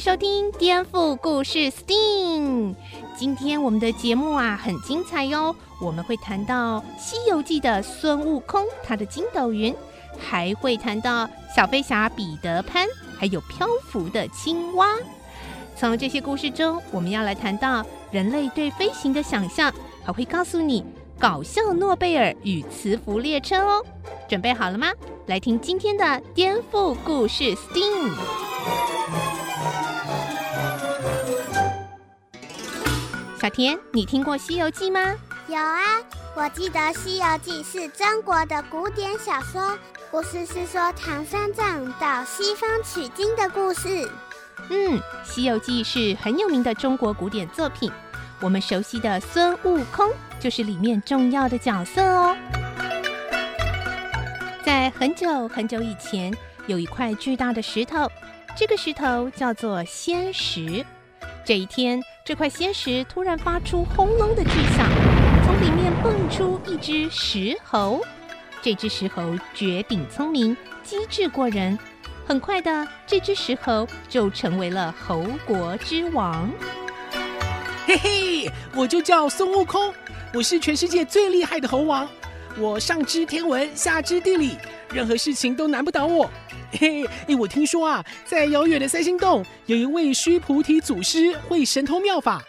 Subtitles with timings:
[0.00, 2.72] 收听《颠覆故事 STEAM》。
[3.14, 9.76] 今天我们的节目啊很精彩哟，我们会谈到《西游记》的孙悟空，他的筋斗云，
[10.18, 12.86] 还会谈到小飞侠彼得潘，
[13.18, 14.86] 还有漂浮的青蛙。
[15.76, 19.70] 从这些故事中，我们要来谈到人类对飞行的想象，
[20.02, 20.82] 还会告诉你
[21.18, 23.84] 搞笑诺贝尔与磁浮列车哦。
[24.26, 24.90] 准备好了吗？
[25.26, 29.29] 来听今天的颠覆故事 STEAM。
[33.50, 35.12] 小田，你听过《西游记》吗？
[35.48, 35.82] 有啊，
[36.36, 39.76] 我记得《西游记》是中国的古典小说，
[40.08, 44.08] 故事是说唐三藏到西方取经的故事。
[44.68, 47.90] 嗯，《西游记》是很有名的中国古典作品，
[48.40, 52.36] 我们熟悉的孙悟空就是里面重要的角色哦。
[54.64, 56.32] 在很久很久以前，
[56.68, 58.08] 有一块巨大的石头，
[58.56, 60.86] 这个石头叫做仙石。
[61.44, 64.88] 这一天，这块仙石突然发出轰隆的巨响，
[65.44, 68.00] 从里面蹦出一只石猴。
[68.62, 71.76] 这只石猴绝顶聪明，机智过人。
[72.24, 76.48] 很快的，这只石猴就成为了猴国之王。
[77.84, 79.92] 嘿嘿，我就叫孙悟空，
[80.32, 82.08] 我是全世界最厉害的猴王。
[82.56, 84.56] 我上知天文，下知地理，
[84.92, 86.30] 任何事情都难不倒我。
[86.78, 92.42] 嘿，嘿，我听说啊，在遥远的三星洞有一位须菩提祖师会神通妙法，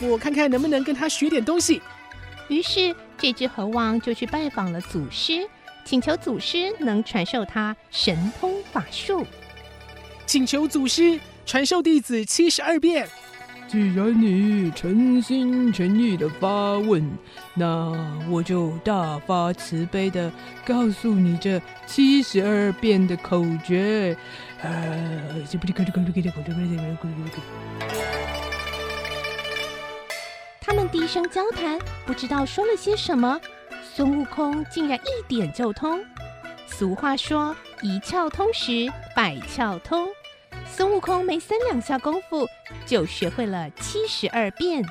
[0.00, 1.82] 我看看能不能跟他学点东西。
[2.48, 5.48] 于是，这只猴王就去拜访了祖师，
[5.84, 9.26] 请求祖师能传授他神通法术，
[10.24, 13.08] 请求祖师传授弟子七十二变。
[13.66, 17.10] 既然你诚心诚意的发问，
[17.54, 17.92] 那
[18.30, 20.30] 我就大发慈悲的
[20.64, 24.16] 告诉你这七十二变的口诀。
[30.60, 33.40] 他们低声交谈，不知道说了些什么。
[33.94, 36.02] 孙悟空竟然一点就通。
[36.66, 40.08] 俗话说：“一窍通时，百窍通。”
[40.66, 42.46] 孙悟空没三两下功夫
[42.84, 44.84] 就学会了七十二变。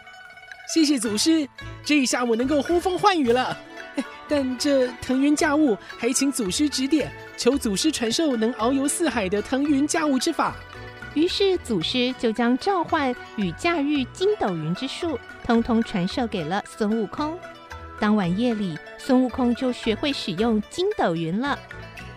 [0.74, 1.48] 谢谢祖师，
[1.84, 3.58] 这一下我能够呼风唤雨了。
[4.28, 10.56] 但这腾云驾雾，还请祖师指点，求祖师传授能遨游四海的腾云驾雾之法。
[11.14, 17.38] 于是祖师就将召唤与驾驭筋斗云之术，通通传授给了孙悟空。
[18.00, 21.60] 当晚夜里，孙悟空就学会使用筋斗云了。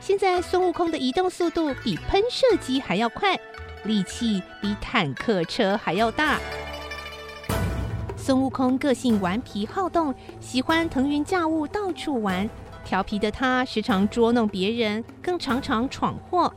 [0.06, 3.36] 现在孙悟空的移动速度比喷射机还要快。
[3.82, 6.38] 力气比坦克车还要大。
[8.16, 12.48] 孙悟空个性顽皮好动，喜欢腾云驾雾到处玩。
[12.84, 16.54] 调皮的他时常捉弄别人，更常常闯祸。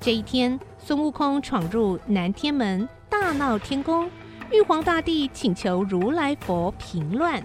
[0.00, 4.10] 这一天，孙悟空闯入南天门，大闹天宫。
[4.50, 7.40] 玉皇大帝请求如来佛平乱。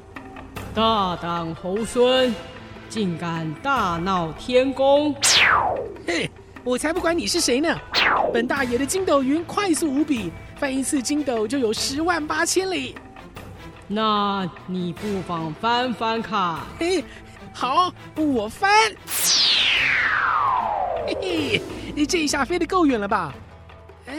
[0.73, 2.33] 大胆猴孙，
[2.93, 5.15] 竟敢大闹天宫！
[6.05, 6.29] 嘿。
[6.63, 7.75] 我才不管你是谁呢！
[8.31, 12.93] 本大爷的筋斗云快速无比，翻一次筋斗就有十万八千里。
[13.87, 16.59] 那你不妨翻翻看。
[16.77, 17.03] 嘿，
[17.51, 18.69] 好，我翻。
[21.07, 21.61] 嘿嘿，
[21.95, 23.33] 你这一下飞得够远了吧？
[24.05, 24.15] 哎，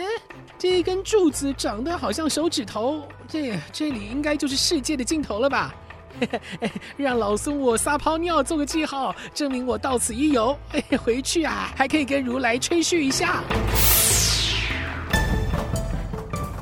[0.59, 5.73] 这一根柱子长得好像手指头，这这里应该就是世界的尽头了吧？
[6.97, 10.57] 让老孙我撒泡尿做个记号，证明我到此一游。
[11.03, 13.43] 回去啊，还可以跟如来吹嘘一下。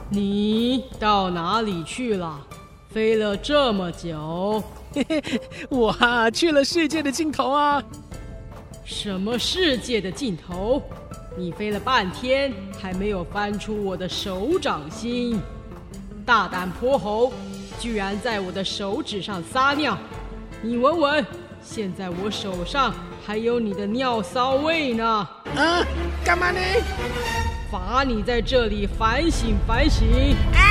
[0.08, 2.40] 你到哪里去了？
[2.90, 4.62] 飞了这么久，
[5.70, 7.82] 我啊去了世界的尽头啊。
[8.84, 10.82] 什么世界的尽头？
[11.34, 15.40] 你飞了半天，还没有翻出我的手掌心，
[16.26, 17.32] 大胆泼猴！
[17.82, 19.98] 居然在我的手指上撒尿，
[20.62, 21.26] 你闻闻，
[21.60, 22.94] 现在我手上
[23.26, 25.04] 还有你的尿骚味呢！
[25.56, 25.84] 啊，
[26.24, 26.60] 干嘛呢？
[27.72, 30.06] 罚你在这里反省反省。
[30.54, 30.62] 啊！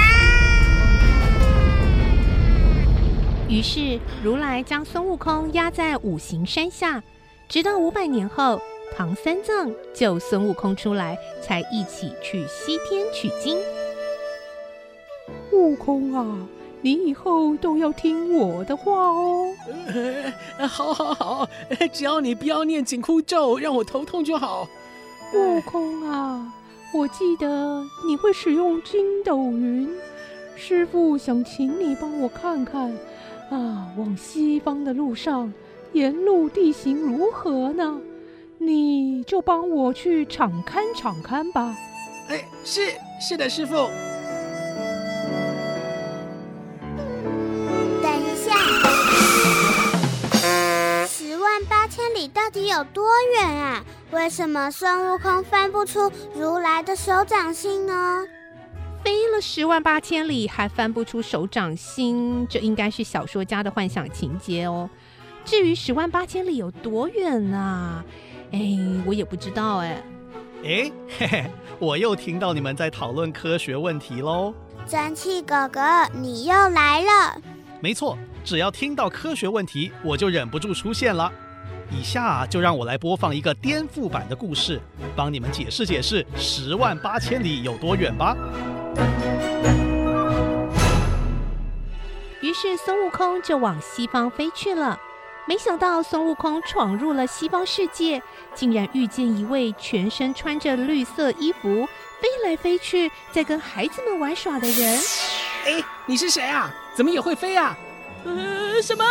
[3.49, 7.03] 于是如来将孙悟空压在五行山下，
[7.49, 8.57] 直到五百年后，
[8.95, 13.57] 唐三藏救孙悟空出来，才一起去西天取经。
[15.51, 16.37] 悟空啊！
[16.81, 19.45] 你以后都要听我的话哦。
[20.57, 21.49] 呃， 好，好，好，
[21.93, 24.67] 只要你不要念紧箍咒，让我头痛就好。
[25.33, 26.53] 悟空啊，
[26.93, 29.89] 我记得你会使用筋斗云，
[30.55, 32.91] 师傅想请你帮我看看，
[33.49, 35.53] 啊，往西方的路上，
[35.93, 37.99] 沿路地形如何呢？
[38.57, 41.75] 你就帮我去敞勘敞勘吧。
[42.27, 42.81] 哎，是
[43.19, 43.87] 是的，师父。
[51.51, 53.03] 万八千里到底有多
[53.35, 53.83] 远啊？
[54.11, 58.23] 为什么孙悟空翻不出如来的手掌心呢？
[59.03, 64.89] 飞了十万八千里还翻不出手掌心，这应该是小说家的幻想情节哦。
[65.43, 67.57] 至于十万八千里有多远呢？
[67.57, 68.05] 啊？
[68.53, 68.59] 哎，
[69.05, 70.01] 我也不知道哎。
[70.63, 74.53] 哎，嘿嘿，我又听到你们在讨论科学问题喽。
[74.87, 75.81] 蒸汽哥哥，
[76.13, 77.41] 你又来了。
[77.81, 81.31] 没错，只要听到科学问题，我就忍不住出现了。
[81.91, 84.81] 以下就让我来播放一个颠覆版的故事，
[85.15, 88.35] 帮你们解释解释十万八千里有多远吧。
[92.41, 94.99] 于是孙悟空就往西方飞去了。
[95.47, 98.21] 没想到孙悟空闯入了西方世界，
[98.53, 101.85] 竟然遇见一位全身穿着绿色衣服、
[102.19, 104.99] 飞来飞去，在跟孩子们玩耍的人。
[105.65, 106.71] 哎，你是谁啊？
[106.95, 107.75] 怎么也会飞啊？
[108.23, 109.03] 呃，什么？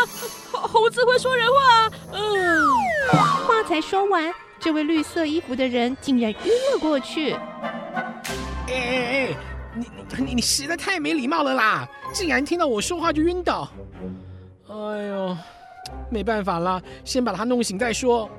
[0.52, 1.90] 猴猴子会说人话？
[2.12, 3.16] 嗯、呃。
[3.46, 7.32] 话才说完，这位绿色衣服的人竟然晕了过去。
[7.32, 9.36] 哎哎哎，
[9.74, 9.86] 你
[10.24, 11.88] 你你实在太没礼貌了啦！
[12.12, 13.68] 竟然听到我说话就晕倒。
[14.68, 15.36] 哎呦，
[16.10, 18.30] 没办法了，先把他弄醒再说。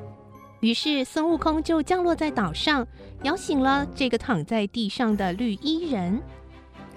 [0.61, 2.87] 于是孙悟空就降落在岛上，
[3.23, 6.21] 摇醒了这个躺在地上的绿衣人。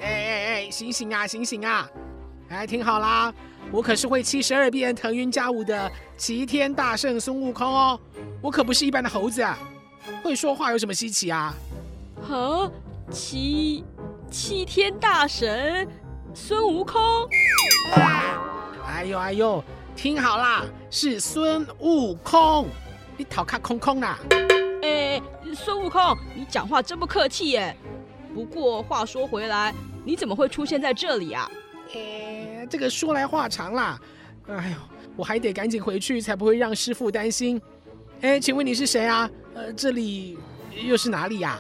[0.01, 1.91] 哎哎哎，醒醒啊，醒醒啊！
[2.51, 3.33] 哎，听好啦，
[3.75, 7.99] 我可是会七十二变腾云驾雾的齐天大圣孙悟空哦，
[8.41, 9.59] 我可不是一般的猴子啊！
[10.23, 11.53] 会说话有什么稀奇啊？
[12.31, 12.71] 啊，
[13.11, 13.83] 齐
[14.31, 15.89] 齐天大神
[16.33, 17.03] 孙悟空？
[18.87, 19.65] 哎呦哎呦，
[19.97, 22.69] 听好啦，是孙悟空，
[23.17, 24.21] 你讨卡空空啦！
[24.83, 25.21] 哎，
[25.53, 27.77] 孙悟空，你讲话真不客气耶。
[28.33, 29.75] 不过话说回来，
[30.05, 31.51] 你怎么会出现在这里啊？
[31.93, 32.34] 哎，
[32.67, 34.01] 这个说来话长啦。
[34.49, 34.77] 哎呦，
[35.17, 37.61] 我还得赶紧回去，才不会让师傅担心。
[38.21, 39.31] 哎，请问你是谁啊？
[39.55, 40.39] 呃，这里
[40.87, 41.59] 又是哪里呀？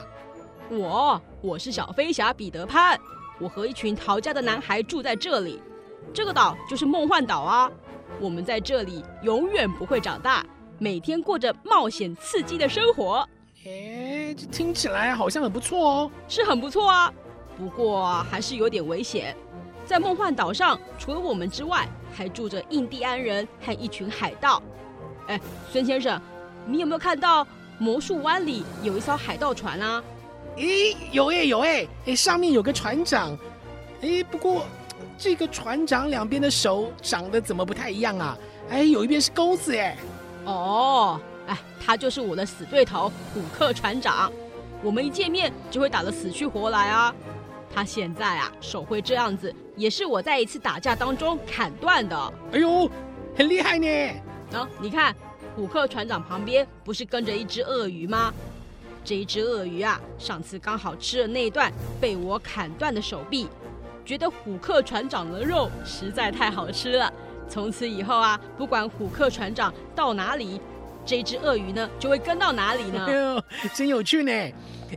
[0.70, 2.98] 我，我是小飞侠彼得潘。
[3.38, 5.60] 我和一群逃家的男孩住在这里。
[6.12, 7.70] 这个岛就是梦幻岛啊。
[8.20, 10.44] 我们在这里永远不会长大，
[10.78, 13.28] 每天过着冒险刺激的生活。
[13.66, 16.10] 哎，这听起来好像很不错哦。
[16.28, 17.12] 是很不错啊，
[17.56, 19.36] 不过还是有点危险。
[19.86, 24.62] 在梦幻岛上，除了我们之外，还住着印第安人和一群海盗。
[25.26, 25.40] 哎，
[25.70, 26.20] 孙先生，
[26.66, 27.46] 你有没有看到
[27.78, 30.02] 魔术湾里有一艘海盗船啊？
[30.56, 33.36] 咦，有哎有哎，哎，上面有个船长。
[34.00, 34.64] 哎，不过
[35.18, 38.38] 这个船长两边的手长得怎么不太一样啊？
[38.70, 39.96] 哎，有一边是钩子哎。
[40.44, 41.20] 哦。
[41.46, 44.32] 哎，他就是我的死对头虎克船长，
[44.82, 47.14] 我们一见面就会打得死去活来啊！
[47.74, 52.32] 他现在啊手会这样子，也是我在一次打架当中砍断的。
[52.52, 52.88] 哎呦，
[53.36, 53.88] 很厉害呢！
[54.52, 55.12] 啊，你看
[55.56, 58.32] 虎克船长旁边不是跟着一只鳄鱼吗？
[59.04, 63.48] 这一只鳄鱼啊，上次刚好吃了那段被我砍断的手臂，
[64.04, 67.12] 觉得虎克船长的肉实在太好吃了。
[67.48, 70.60] 从此以后啊，不管虎克船长到哪里。
[71.04, 73.04] 这只鳄鱼呢，就会跟到哪里呢？
[73.06, 73.42] 哎呦，
[73.74, 74.32] 真有趣呢！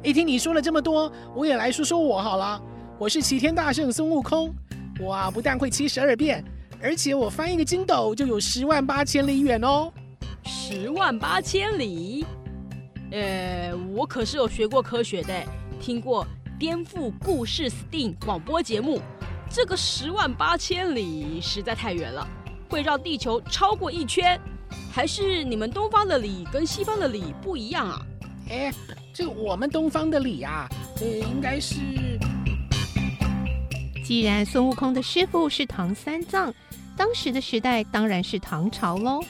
[0.03, 2.61] 一听你说了这么多，我也来说说我好了。
[2.97, 4.53] 我是齐天大圣孙悟空，
[4.99, 6.43] 我啊不但会七十二变，
[6.81, 9.91] 而且我翻一个筋斗就有十万八千里远哦。
[10.43, 12.25] 十万八千里？
[13.11, 15.33] 呃，我可是有学过科学的，
[15.79, 16.25] 听过
[16.57, 19.01] 颠覆故事 STEAM 广播节目。
[19.49, 22.27] 这个十万八千里实在太远了，
[22.69, 24.39] 会绕地球超过一圈。
[24.91, 28.01] 还是你们东方的里跟西方的里不一样啊？
[28.49, 28.73] 哎，
[29.13, 30.67] 这我们东方的里啊，
[30.99, 31.75] 呃，应该是……
[34.03, 36.53] 既然孙悟空的师傅是唐三藏，
[36.95, 39.21] 当时的时代当然是唐朝喽。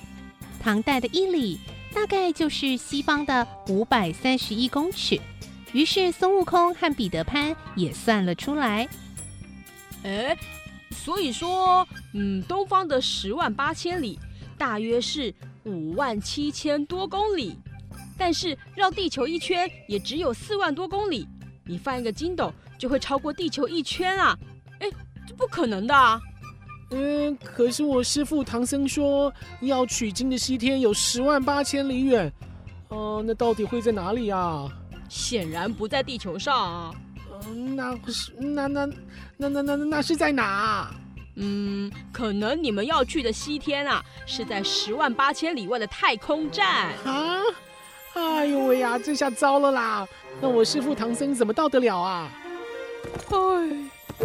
[0.61, 1.59] 唐代的一里
[1.93, 5.19] 大概就是西方的五百三十一公尺。
[5.73, 8.87] 于是孙悟空和彼得潘也算了出来。
[10.03, 10.37] 哎，
[10.91, 14.19] 所以说，嗯，东方的十万八千里
[14.57, 15.33] 大约是。
[15.69, 17.53] 五万七千多公里，
[18.17, 21.27] 但是绕地球一圈也只有四万多公里。
[21.65, 24.39] 你翻一个筋斗就会超过地球一圈啊！
[24.79, 24.87] 哎，
[25.27, 26.21] 这不可能的啊！
[26.91, 32.31] 嗯，可是我师父唐僧说，要取经的西天有十万八千里远。
[32.87, 34.71] 哦、呃，那到底会在哪里啊？
[35.09, 36.95] 显然不在地球上啊。
[37.45, 38.85] 嗯，那是那那
[39.35, 40.95] 那那那那是在哪？
[41.39, 47.41] 嗯，可能你们要去的西天啊，是在十万八千里外的太空站啊！
[48.15, 50.07] 哎呦喂呀，这下糟了啦！
[50.41, 52.31] 那我师父唐僧怎么到得了啊？
[53.29, 53.37] 哎，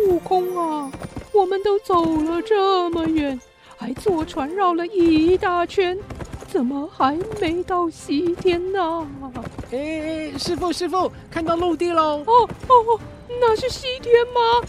[0.00, 0.90] 悟空啊，
[1.32, 3.38] 我们都走了这么远，
[3.76, 5.98] 还坐船绕了一大圈，
[6.48, 9.06] 怎么还没到西天呢？
[9.70, 12.24] 哎，师父师父，看到陆地喽！
[12.26, 14.66] 哦哦哦，那是西天吗？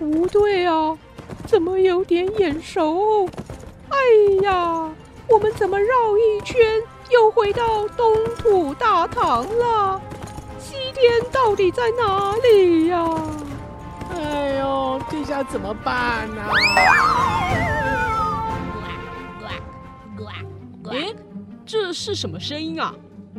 [0.00, 0.98] 不对啊。
[1.46, 3.28] 怎么有点眼熟？
[3.88, 3.96] 哎
[4.42, 4.90] 呀，
[5.28, 6.60] 我们怎么绕一圈
[7.10, 10.00] 又回到东土大唐了？
[10.58, 13.04] 西天到底在哪里呀？
[14.14, 16.42] 哎呦，这下怎么办呢？
[19.40, 20.24] 呱呱
[20.82, 20.90] 呱！
[20.90, 21.14] 哎，
[21.66, 22.94] 这是什么声音啊？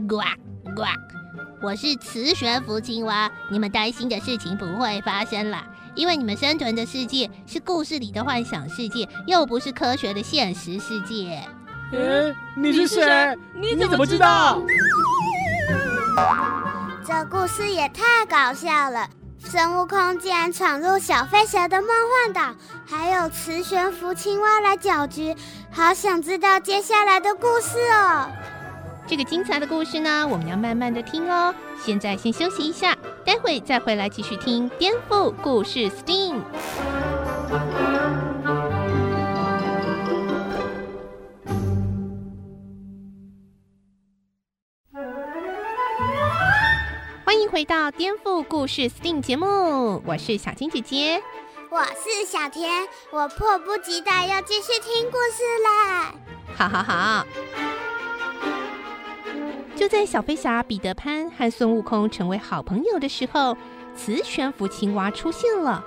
[0.08, 0.18] 呱
[0.76, 0.84] 呱！
[1.62, 5.64] 我是磁悬浮青蛙，你们担心的事情不会发生了。
[5.96, 11.42] 因为你们生存的世界是故事里的幻想世界，又不是科学的现实世界。
[11.92, 13.38] 嗯，你是谁？
[13.54, 14.62] 你怎么知道？
[17.06, 19.08] 这故事也太搞笑了！
[19.40, 25.36] 孙悟空竟然闯入小飞侠的梦幻岛，还有磁悬浮青蛙来搅局，
[25.70, 28.28] 好想知道接下来的故事哦。
[29.06, 31.54] 这个精彩的故事呢，我们要慢慢的听哦。
[31.78, 36.42] 现在先休息一下，待会再回来继续听颠覆故事 STEAM。
[47.26, 51.22] 欢迎回到颠覆故事 STEAM 节目，我是小金姐姐，
[51.70, 56.16] 我是小田，我迫不及待要继续听故事啦！
[56.56, 57.26] 好好好。
[59.76, 63.58] 就在小飞侠彼得潘和孙悟空成为好朋友的时候，
[63.96, 65.84] 磁悬浮青蛙出现了。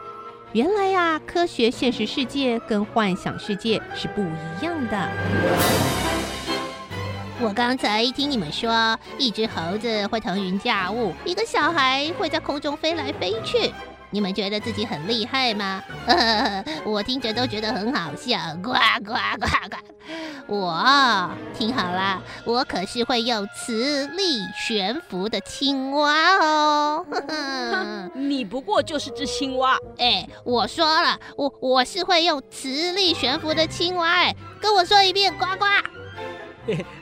[0.52, 5.10] 原来呀、科学现实世界跟幻想世界是不一样的。
[7.40, 13.72] 我刚才听你们说，一只猴子会腾云驾雾，一个小孩会在空中飞来飞去。
[14.10, 15.82] 你们觉得自己很厉害吗？
[16.84, 18.72] 我听着都觉得很好笑，呱
[19.04, 19.76] 呱呱呱！
[20.46, 27.04] 我听好了，我可是会用磁力悬浮的青蛙哦。
[28.14, 29.76] 你不过就是只青蛙。
[29.98, 34.08] 哎，我说了，我我是会用磁力悬浮的青蛙。
[34.08, 35.66] 哎，跟我说一遍，呱呱！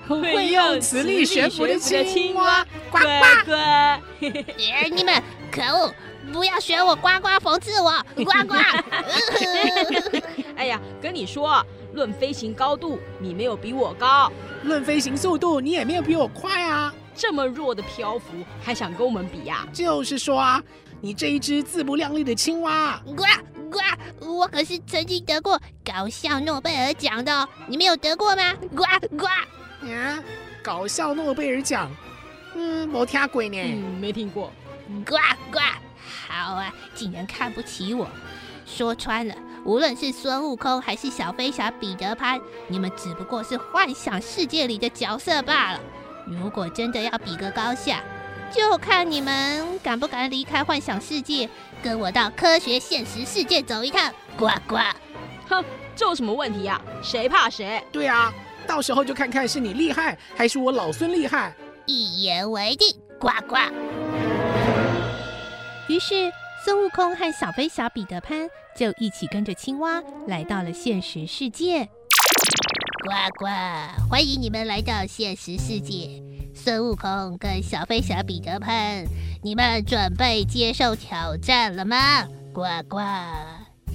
[0.09, 2.99] 会用磁力悬浮的青蛙，呱
[3.45, 3.53] 呱呱！
[3.53, 5.93] 哎，你们可恶！
[6.33, 8.55] 不要学我呱呱讽刺我，呱呱！
[10.57, 14.31] 哎呀，跟你说，论飞行高度，你没有比我高；
[14.63, 16.93] 论飞行速度，你也没有比我快啊！
[17.15, 19.67] 这么弱的漂浮，还想跟我们比呀？
[19.73, 20.63] 就是说啊，
[21.01, 23.01] 你这一只自不量力的青蛙！
[23.05, 23.25] 呱
[23.71, 23.81] 呱！
[24.27, 28.55] 我可是曾经得过搞笑诺贝尔奖的，你没有得过吗？
[28.75, 28.85] 呱
[29.17, 29.27] 呱！
[29.89, 30.23] 啊，
[30.63, 31.91] 搞笑诺贝尔奖？
[32.55, 33.61] 嗯，没听过呢。
[33.61, 34.51] 嗯，没听过。
[35.05, 35.17] 呱
[35.51, 35.59] 呱！
[36.35, 38.09] 好啊，竟然看不起我！
[38.67, 45.81] 说穿了，无论是孙悟空还是小飞侠彼得潘，你们只不过是幻想世界里的角色罢了。
[46.27, 48.03] 如果真的要比个高下，
[48.53, 51.49] 就看你们敢不敢离开幻想世界，
[51.83, 54.13] 跟我到科学现实世界走一趟！
[54.37, 54.77] 呱呱！
[55.49, 55.65] 哼，
[55.95, 56.81] 这有什么问题呀？
[57.03, 57.81] 谁怕谁？
[57.93, 58.33] 对啊，
[58.67, 61.55] 到时候就看看是你厉害，还是我老孙厉害。
[61.87, 62.97] 一言为定！
[63.21, 63.57] 呱呱！
[65.87, 66.33] 于是，
[66.65, 71.87] 孙悟空和小飞侠彼得潘就一起跟着青蛙来到了现实世界。
[73.05, 73.47] 呱呱！
[74.09, 76.23] 欢迎你们来到现实世界。
[76.55, 79.05] 孙悟空跟小飞侠彼得潘，
[79.43, 82.25] 你们准备接受挑战了吗？
[82.55, 82.99] 呱呱！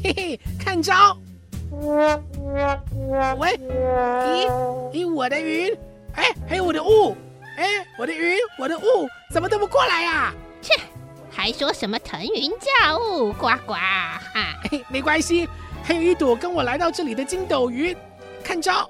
[0.04, 1.18] 嘿嘿，看招！
[1.72, 4.48] 喂，咦
[4.94, 5.76] 咦，我的云，
[6.14, 7.18] 哎，还有我的雾，
[7.58, 7.66] 哎，
[7.98, 10.32] 我的云，我的雾，怎么都不过来呀、
[11.30, 11.36] 切！
[11.36, 14.22] 还说什么腾云驾雾，呱呱哈！
[14.90, 15.48] 没关系，
[15.84, 17.96] 还有一朵跟我来到这里的筋斗云，
[18.44, 18.90] 看招！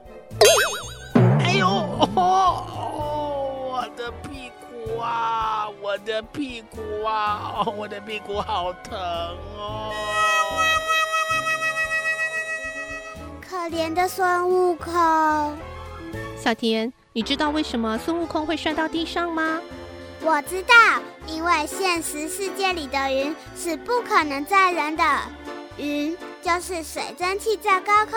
[1.40, 1.68] 哎呦，
[2.16, 8.98] 哦，我的屁股啊，我的屁股啊，我的屁股好疼
[9.58, 9.92] 哦！
[13.42, 14.94] 可怜的孙悟空。
[16.38, 19.60] 小田，你知道为什么孙悟空会摔到地上吗？
[20.22, 20.74] 我知道，
[21.28, 25.04] 因为现实世界里的云是不可能载人的，
[25.78, 28.14] 云就是水蒸气在高空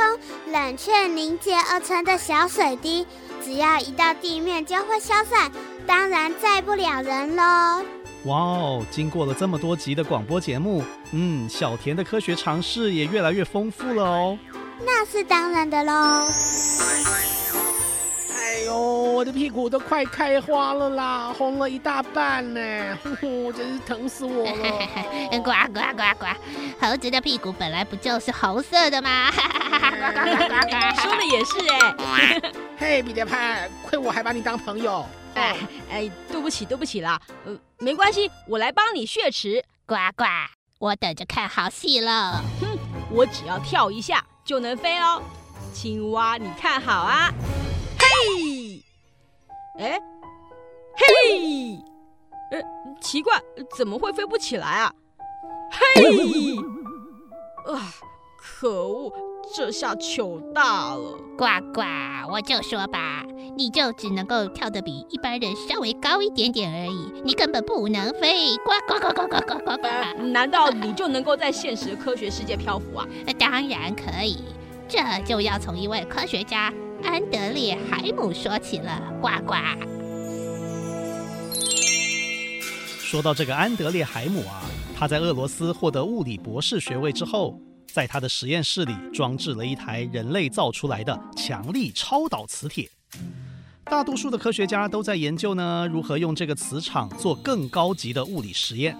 [0.52, 3.06] 冷却凝结而成的小水滴，
[3.44, 5.50] 只要一到地面就会消散，
[5.86, 7.84] 当然载不了人喽。
[8.24, 8.86] 哇哦！
[8.88, 14.38] 经过了这么多集的广播节目，嗯，小田的科学常识也越来越丰富了哦。
[14.84, 16.28] 那是当然的喽。
[18.72, 24.88] 哎呦，我的屁股都快开花了啦，红了一大半呢，呼呼，真是疼死我了。
[25.42, 26.26] 呱呱呱呱，
[26.80, 29.30] 猴子的屁股本来不就是红色的吗？
[29.30, 32.52] 说的也是哎。
[32.78, 35.04] 嘿，彼得潘，亏我还把你当朋友。
[35.34, 35.54] 哎
[35.90, 39.62] 哎，对不起对不起啦，呃，没关系，我来帮你血池。
[39.84, 40.24] 呱呱，
[40.78, 42.42] 我等着看好戏了。
[42.58, 42.78] 哼，
[43.10, 45.22] 我只要跳一下就能飞哦。
[45.74, 47.30] 青蛙，你看好啊。
[49.74, 49.98] 嘿，哎，
[50.94, 51.78] 嘿，
[52.50, 52.60] 呃，
[53.00, 53.40] 奇怪，
[53.76, 54.92] 怎么会飞不起来啊？
[55.70, 56.04] 嘿，
[57.72, 57.80] 啊，
[58.36, 59.12] 可恶！
[59.54, 61.18] 这下糗大了！
[61.36, 61.82] 呱呱，
[62.30, 63.24] 我就说吧，
[63.56, 68.56] 你就只能够跳得比一般人稍微高一点点而已，你根本不能飞！
[68.58, 70.22] 呱呱呱呱呱呱呱呱！
[70.22, 73.06] 难道你就能够在现实科学世界漂浮啊？
[73.38, 74.44] 当然可以，
[74.86, 76.72] 这就要从一位科学家
[77.04, 79.12] 安德烈海姆说起了。
[79.20, 79.54] 呱呱。
[83.00, 84.62] 说到这个安德烈海姆啊，
[84.96, 87.60] 他在俄罗斯获得物理博士学位之后。
[87.92, 92.88] 在他的实验室里装置了一台人类造出来的强力超导磁铁。
[93.84, 98.96] 大多数的科学家都在研究呢，如何用这个磁场做更高级的物理实验。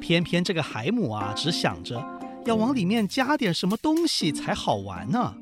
[0.00, 2.04] 偏偏这个海姆啊，只想着
[2.44, 5.32] 要往里面加点什么东西才好玩呢。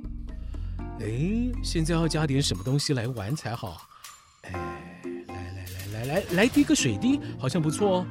[1.00, 3.82] 哎，现在要加点什么东西来玩才好？
[4.42, 4.52] 哎，
[5.26, 8.06] 来来来来来来滴个水滴，好像不错哦。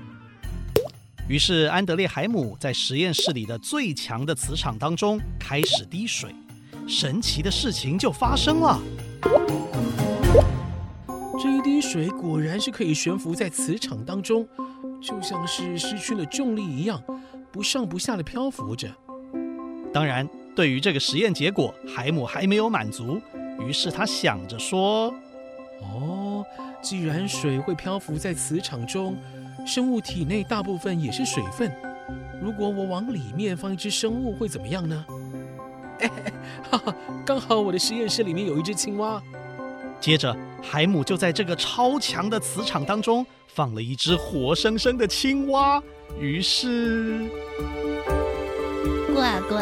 [1.29, 6.35] 于是，安德烈海姆在实验室里的最强的磁场当中开始滴水，
[6.85, 8.81] 神奇的事情就发生了。
[11.41, 14.45] 这一滴水果然是可以悬浮在磁场当中，
[15.01, 17.01] 就像是失去了重力一样，
[17.51, 18.93] 不上不下的漂浮着。
[19.93, 23.21] 当然，对于这个实验结果，海姆还没有满足，
[23.67, 25.13] 于是他想着说
[25.81, 26.45] ：“哦，
[26.81, 29.17] 既然水会漂浮在磁场中。”
[29.65, 31.71] 生物体内大部分也是水分，
[32.41, 35.05] 如果我往里面放一只生物，会怎么样呢？
[36.01, 36.11] 哎，
[36.69, 39.23] 哈哈，刚好我的实验室里面有一只青蛙。
[40.01, 45.81] 接着，海姆就在这个超强的磁场当中放了一只活生生的青蛙，
[46.19, 47.21] 于是，
[49.23, 49.55] 呱呱。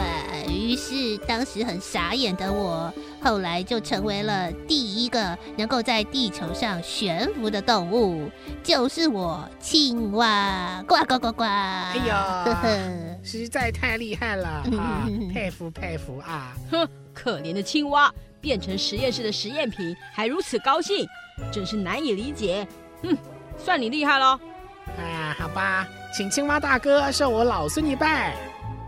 [0.49, 8.27] 于是，当时很傻眼的我，后来就成为了第一个能够在地球上悬浮的动物，
[8.63, 11.43] 就是我青蛙，呱呱呱呱！
[11.43, 14.47] 哎呀，呵呵，实在太厉害了
[14.79, 15.07] 啊！
[15.31, 16.55] 佩服佩服啊！
[16.71, 21.07] 哼，可怜的青蛙变成实验室的实验品，还如此高兴，
[21.51, 22.67] 真是难以理解。
[23.03, 23.15] 嗯，
[23.59, 24.39] 算你厉害喽！
[24.97, 28.35] 啊，好吧，请青蛙大哥受我老孙一拜。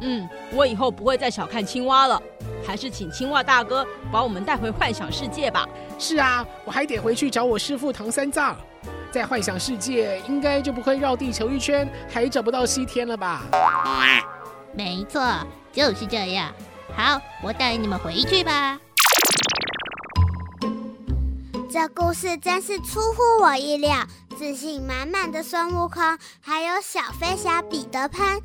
[0.05, 2.21] 嗯，我以后不会再小看青蛙了，
[2.65, 5.65] 还是请青蛙大哥把我们带回幻想世界吧。
[5.97, 8.57] 是啊，我还得回去找我师父唐三藏，
[9.11, 13.43] 在幻想世界应该就不会绕地球一圈还找不到西天了吧？
[14.73, 15.21] 没错，
[15.71, 16.51] 就是这样。
[16.95, 18.77] 好，我带你们回去吧。
[21.73, 24.05] 这故事真是出乎我意料。
[24.37, 26.03] 自信满满的孙悟空，
[26.39, 28.39] 还有小飞侠彼得潘，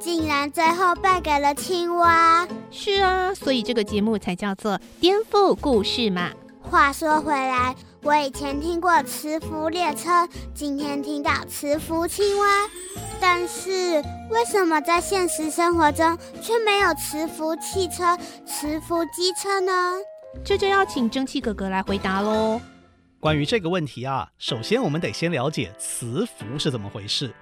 [0.00, 2.44] 竟然最后败给了青蛙。
[2.72, 6.30] 是啊，所以这个节目才叫做颠覆故事嘛。
[6.60, 12.46] 话说回来，我以前听过磁浮列车，今天听到磁浮青蛙，
[13.20, 19.72] 但是为什么在现实生活中却没有磁浮汽车、磁浮机车呢？
[20.44, 22.60] 这就要请蒸汽哥哥来回答喽。
[23.22, 27.32] 关于这个问题啊，首先我们得先了解磁浮是怎么回事。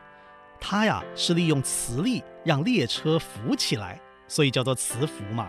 [0.60, 5.48] 它呀是利用磁力让列车浮起来，所以叫做磁浮嘛。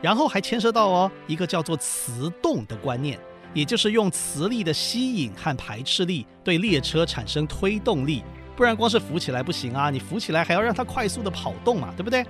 [0.00, 3.20] 然后还牵涉到哦一个叫做磁动的观念，
[3.52, 8.24] 也就是用磁力的吸引和排斥力对列车产生推动力。
[8.56, 12.24] 不然光是浮起来不行啊，你浮起来还要让它快速的跑动嘛，对不对？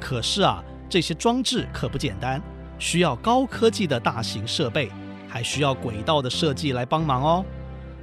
[0.00, 2.40] 可是啊，这些装置可不简单，
[2.78, 4.90] 需要高科技的大型设备。
[5.32, 7.44] 还需要轨道的设计来帮忙哦，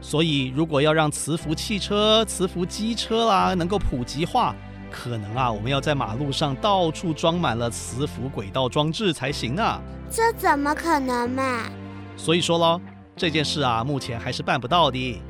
[0.02, 4.56] 所以如果要让磁浮汽车、磁浮机车啦能够普及化，
[4.90, 9.80] 可能啊我们要在马路上到处装满了磁浮轨道装置才行呢。
[10.10, 11.70] 这怎么可能嘛？
[12.18, 12.82] 所以说喽，
[13.16, 15.22] 这件事啊目前还是办不到的。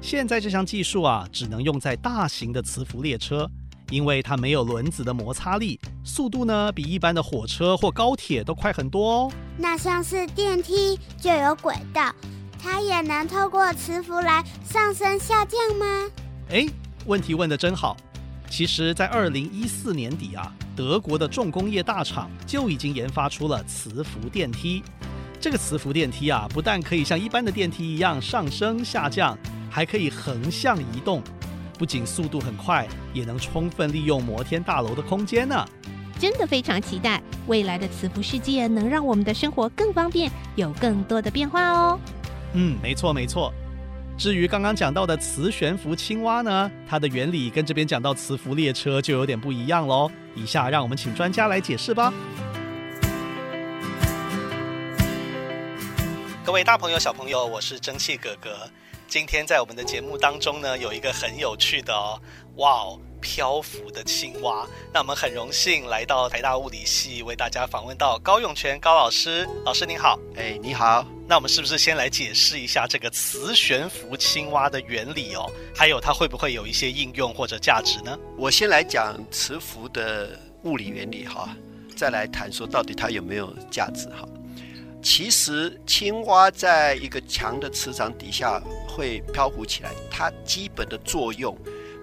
[0.00, 3.50] 现在这项技术啊只能用在大型的磁浮列车，
[3.90, 9.32] 因为它没有轮子的摩擦力，速度呢比一般的火车或高铁都快很多哦。
[9.56, 12.14] 那像是电梯就有轨道，
[12.62, 15.86] 它也能透过磁浮来上升下降吗？
[16.50, 16.66] 哎，
[17.06, 17.96] 问题问得真好。
[18.50, 24.82] 其实，在二零一四年底啊，德国的重工业大厂就已经研发出了磁浮电梯。
[25.38, 29.36] 这个磁浮电梯啊，不但可以像一般的电梯一样上升下降，
[29.70, 31.22] 还可以横向移动。
[31.78, 35.64] 不仅速度很快，也能充分利用摩天大楼的空间呢。
[36.18, 42.00] 真的非常期待未来的磁浮世界能让我们的生活更方便，有更多的变化哦。
[42.54, 43.52] 嗯，没错没错。
[44.16, 50.10] 至于刚刚讲到的磁悬浮青蛙呢，它的原理跟这边讲到磁浮列车就有点不一样喽。
[50.34, 52.12] 以下让我们请专家来解释吧。
[56.44, 58.68] 各位大朋友、小朋友，我是蒸汽哥哥。
[59.08, 62.20] 今天在我们的节目当中呢，有一个很有趣的哦，
[62.56, 64.68] 哇哦，漂浮的青蛙。
[64.92, 69.48] 那我们很荣幸来到台大物理系，为大家访问到高永泉高老师。
[69.64, 71.06] 老师您好，哎，你好。
[71.26, 75.50] 那我们是不是先来解释一下这个磁悬浮青蛙的原理哦？
[75.74, 78.14] 还有它会不会有一些应用或者价值呢？
[78.36, 81.48] 我先来讲磁浮的物理原理哈，
[81.96, 84.28] 再来谈说到底它有没有价值哈。
[85.00, 88.60] 其实青蛙在一个强的磁场底下
[88.98, 91.56] 会漂浮起来，它基本的作用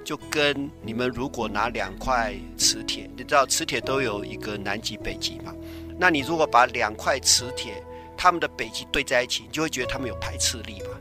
[0.05, 5.53] 就跟你们如果拿两块磁铁，你知道磁铁都有一个南极北极嘛？
[5.99, 7.83] 那你如果把两块磁铁，
[8.15, 10.97] 它们的北极对在一起，你就会觉得它们有排斥力嘛？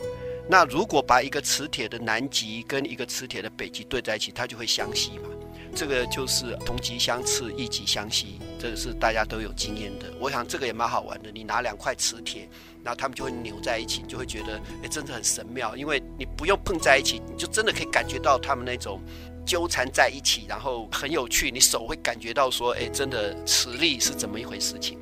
[0.48, 5.28] 那如果把一个磁铁的南极跟一个磁铁的北极对在一起，它就会相吸嘛？
[5.76, 10.10] 这个就是同极相斥，异极相吸，这个是大家都有经验的。
[10.18, 11.30] 我想这个也蛮好玩的。
[11.30, 12.48] 你拿两块磁铁，
[12.82, 15.76] 然后它们就会扭在一起，你就会觉得哎，真的很神妙。
[15.76, 19.02] 因为你不用碰在一起，你就真的可以感觉到它们那种
[19.44, 21.50] 纠缠在一起，然后很有趣。
[21.50, 24.98] 你手会感觉到说，哎，真的磁力是怎么一回事情。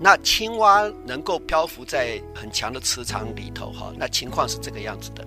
[0.00, 5.22] 那青蛙能够漂浮在很强的磁场里头，哈，那情况是这个样子的。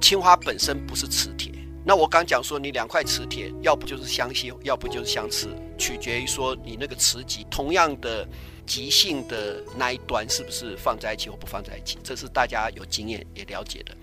[0.00, 1.50] 青蛙本身不是磁铁。
[1.88, 5.46] 那我刚讲说，你两块磁铁，要不就是相吸，要不就是相斥，
[5.78, 8.26] 取决于说你那个磁极同样的
[8.66, 13.96] 极性的那一端是不是放在一起或不放在一起，这是大家有经验也了解的。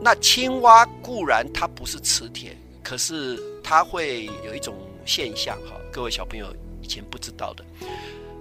[0.00, 7.64] 那青蛙固然它不是磁铁，可是它会有一种现象哈，各位小朋友以前不知道的，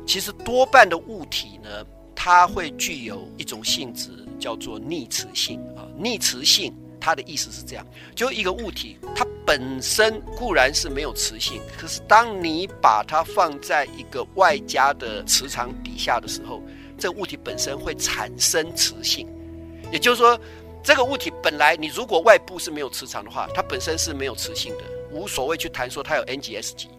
[0.05, 6.71] 其实多半的物体呢，它会具有一种性质叫做逆磁性啊，逆磁性。
[7.05, 16.63] 它的意思是这样，就一个物体，它本身固然是没有磁性，可是当你把它放在一个外加的磁场底下的时候，
[16.97, 19.27] 这个物体本身会产生磁性。
[19.91, 20.35] 也就是说，
[20.83, 26.89] 这个物体本来你如果外部是没有磁场的话，它本身是没有磁性的，无所谓去谈说它有 N G S 级。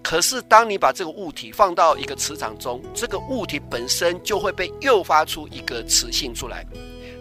[0.00, 6.64] 可是当你把这个物体放到一个磁场中，这个物体本身就会被诱发出一个磁性出来。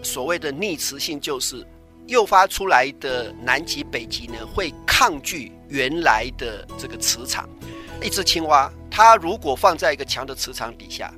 [0.04, 1.66] 所谓的逆磁性就是。
[2.10, 7.48] 诱发出来的南极、北极呢，会抗拒原来的这个磁场。
[8.02, 11.14] 一只青蛙，它如果放在一个强的磁场底下，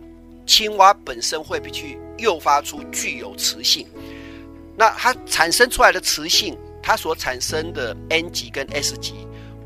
[0.46, 3.88] 青蛙本身会去诱发出具有磁性。
[4.76, 9.14] 那它产生出来的磁性，它所产生的 N 极跟 S 极，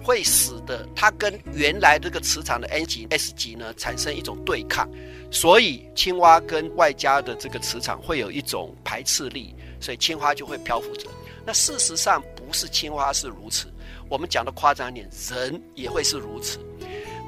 [0.04, 4.88] 会使得它跟原来这个磁场的 N 极、S 极呢产生一种对抗。
[5.32, 9.56] 所以青蛙跟外加的这个磁场会有一种排斥力。
[9.86, 11.08] 所以青蛙就会漂浮着。
[11.45, 13.67] 那事实上不是青蛙是如此，
[14.10, 16.58] 我们讲的夸张点，人也会是如此。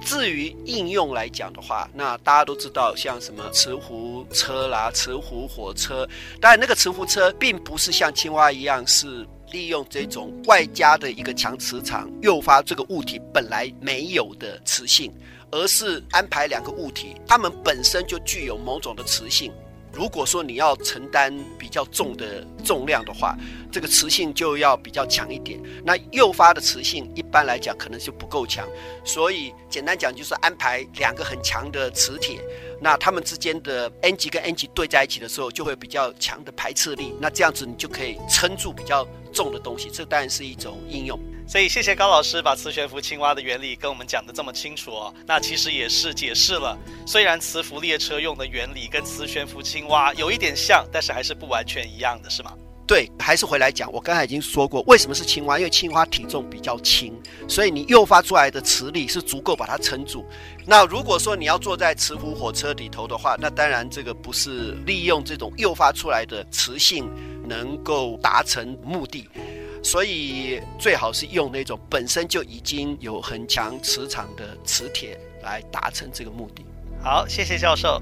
[0.03, 6.07] 至于应用来讲的话，那大家都知道，像什么磁浮车啦、磁浮火车，
[6.41, 15.13] 当然那个磁浮车并不是像青蛙一样是利用这种外加的一个强磁场诱发这个物体本来没有的磁性，
[15.51, 19.53] 而是安排两个物体，它们本身就具有某种的磁性。
[19.93, 23.35] 如果说你要承担比较重的重量的话，
[23.71, 25.59] 这个磁性就要比较强一点。
[25.83, 28.67] 那诱发的磁性一般来讲可能就不够强，
[29.03, 32.39] 所以简单讲就是安排两个很强的磁铁，
[32.79, 37.13] 那它们之间的 N 极跟 N 极对在一起的时候，就会比较强的排斥力。
[37.19, 41.19] 那这样子你就可以撑住比较重的东西，这当然是一种应用。
[41.47, 45.13] 所以谢谢高老师把磁悬浮青蛙的原理跟我们讲的这么清楚哦。
[45.25, 52.51] 那其实也是解释了，虽然磁浮列车用的原理跟磁悬浮青蛙有一点像，但是还是不完全一样的，是吗？
[52.87, 55.57] 对，还是回来讲，我刚才已经说过，为什么是青蛙？
[55.57, 57.13] 因为青蛙体重比较轻，
[57.45, 60.25] 所以你诱发出来的磁力是足够把它撑住。
[60.65, 67.11] 那如果说你要坐在磁浮火车里头的话，那当然这个不是利用这种诱发出来的磁性
[67.45, 69.27] 能够达成目的。
[69.83, 76.65] 所以最好是用那种本身就已经有很强磁场的磁铁来达成这个目的。
[77.03, 78.01] 好，谢谢教授。